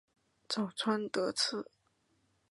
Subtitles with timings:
[0.49, 1.69] 早川德次